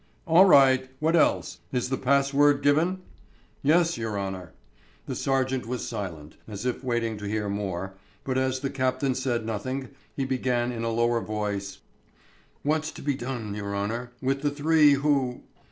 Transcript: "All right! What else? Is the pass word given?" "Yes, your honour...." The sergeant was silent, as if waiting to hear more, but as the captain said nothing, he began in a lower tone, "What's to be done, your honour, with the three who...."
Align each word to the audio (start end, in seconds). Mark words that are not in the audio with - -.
"All 0.25 0.45
right! 0.45 0.89
What 0.99 1.15
else? 1.15 1.59
Is 1.71 1.89
the 1.89 1.95
pass 1.95 2.33
word 2.33 2.63
given?" 2.63 3.03
"Yes, 3.61 3.99
your 3.99 4.19
honour...." 4.19 4.51
The 5.05 5.13
sergeant 5.13 5.67
was 5.67 5.87
silent, 5.87 6.37
as 6.47 6.65
if 6.65 6.83
waiting 6.83 7.19
to 7.19 7.27
hear 7.27 7.47
more, 7.47 7.93
but 8.23 8.35
as 8.35 8.61
the 8.61 8.71
captain 8.71 9.13
said 9.13 9.45
nothing, 9.45 9.89
he 10.15 10.25
began 10.25 10.71
in 10.71 10.83
a 10.83 10.89
lower 10.89 11.23
tone, 11.23 11.61
"What's 12.63 12.89
to 12.93 13.03
be 13.03 13.13
done, 13.13 13.53
your 13.53 13.75
honour, 13.75 14.11
with 14.23 14.41
the 14.41 14.49
three 14.49 14.93
who...." 14.93 15.43